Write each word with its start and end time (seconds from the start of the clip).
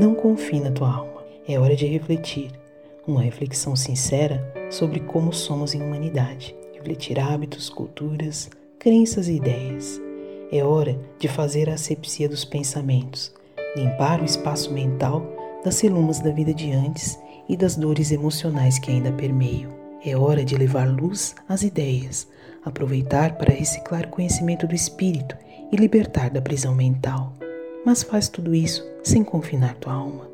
Não 0.00 0.14
confie 0.14 0.60
na 0.60 0.70
tua 0.70 0.90
alma. 0.90 1.22
É 1.46 1.58
hora 1.58 1.76
de 1.76 1.84
refletir. 1.84 2.50
Uma 3.06 3.20
reflexão 3.20 3.76
sincera 3.76 4.50
sobre 4.70 4.98
como 5.00 5.30
somos 5.30 5.74
em 5.74 5.82
humanidade. 5.82 6.56
Refletir 6.72 7.20
hábitos, 7.20 7.68
culturas, 7.68 8.48
crenças 8.78 9.28
e 9.28 9.34
ideias. 9.34 10.00
É 10.50 10.64
hora 10.64 10.98
de 11.18 11.28
fazer 11.28 11.68
a 11.68 11.74
asepsia 11.74 12.30
dos 12.30 12.46
pensamentos, 12.46 13.30
limpar 13.76 14.22
o 14.22 14.24
espaço 14.24 14.72
mental 14.72 15.22
das 15.62 15.74
celumas 15.74 16.18
da 16.20 16.30
vida 16.30 16.54
de 16.54 16.72
antes 16.72 17.20
e 17.46 17.54
das 17.54 17.76
dores 17.76 18.10
emocionais 18.10 18.78
que 18.78 18.90
ainda 18.90 19.12
permeiam. 19.12 19.70
É 20.02 20.16
hora 20.16 20.42
de 20.42 20.56
levar 20.56 20.88
luz 20.88 21.34
às 21.46 21.62
ideias, 21.62 22.26
aproveitar 22.64 23.36
para 23.36 23.52
reciclar 23.52 24.08
conhecimento 24.08 24.66
do 24.66 24.74
espírito 24.74 25.36
e 25.70 25.76
libertar 25.76 26.30
da 26.30 26.40
prisão 26.40 26.74
mental 26.74 27.34
mas 27.84 28.02
faz 28.02 28.28
tudo 28.28 28.54
isso 28.54 28.86
sem 29.02 29.24
confinar 29.24 29.74
tua 29.76 29.94
alma. 29.94 30.28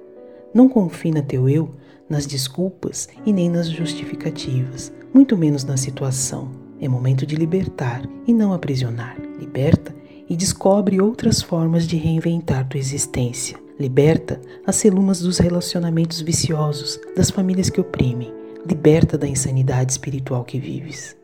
Não 0.53 0.69
confina 0.69 1.23
teu 1.23 1.49
eu 1.49 1.75
nas 2.09 2.27
desculpas 2.27 3.09
e 3.25 3.33
nem 3.33 3.51
nas 3.51 3.69
justificativas, 3.69 4.93
muito 5.13 5.37
menos 5.37 5.65
na 5.65 5.77
situação. 5.77 6.51
É 6.81 6.89
momento 6.89 7.27
de 7.27 7.37
libertar 7.37 8.03
e 8.27 8.33
não 8.33 8.53
aprisionar. 8.53 9.17
Liberta 9.39 9.95
e 10.29 10.37
descobre 10.37 11.01
outras 11.01 11.41
formas 11.41 11.87
de 11.87 11.97
reinventar 11.97 12.69
tua 12.69 12.79
existência. 12.79 13.59
Liberta 13.79 14.41
as 14.67 14.77
celumas 14.77 15.21
dos 15.21 15.39
relacionamentos 15.39 16.21
viciosos, 16.21 16.99
das 17.15 17.31
famílias 17.31 17.71
que 17.71 17.81
oprimem. 17.81 18.33
Liberta 18.67 19.17
da 19.17 19.29
insanidade 19.29 19.93
espiritual 19.93 20.45
que 20.45 20.59
vives. 20.59 21.17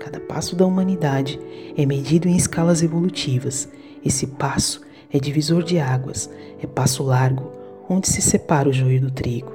Cada 0.00 0.20
passo 0.20 0.54
da 0.54 0.64
humanidade 0.64 1.38
é 1.76 1.84
medido 1.84 2.28
em 2.28 2.36
escalas 2.36 2.82
evolutivas. 2.82 3.68
Esse 4.04 4.26
passo 4.28 4.80
é 5.12 5.18
divisor 5.18 5.62
de 5.62 5.78
águas, 5.78 6.30
é 6.62 6.66
passo 6.66 7.02
largo, 7.02 7.52
onde 7.88 8.08
se 8.08 8.20
separa 8.20 8.68
o 8.68 8.72
joio 8.72 9.00
do 9.00 9.10
trigo. 9.10 9.52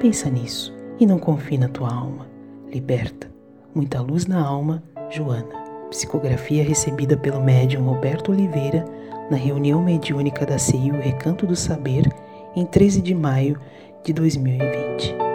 Pensa 0.00 0.30
nisso 0.30 0.74
e 0.98 1.06
não 1.06 1.18
confie 1.18 1.58
na 1.58 1.68
tua 1.68 1.92
alma. 1.92 2.26
Liberta. 2.70 3.30
Muita 3.74 4.00
luz 4.00 4.26
na 4.26 4.44
alma, 4.44 4.82
Joana. 5.10 5.64
Psicografia 5.90 6.64
recebida 6.64 7.16
pelo 7.16 7.40
médium 7.40 7.84
Roberto 7.84 8.32
Oliveira 8.32 8.84
na 9.30 9.36
reunião 9.36 9.82
mediúnica 9.82 10.44
da 10.44 10.58
CIU 10.58 10.94
Recanto 11.00 11.46
do 11.46 11.56
Saber 11.56 12.08
em 12.56 12.64
13 12.64 13.00
de 13.00 13.14
maio 13.14 13.58
de 14.04 14.12
2020. 14.12 15.33